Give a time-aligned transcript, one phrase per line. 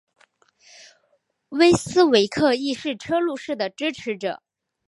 [1.49, 4.41] 威斯维克亦是车路士的支持者。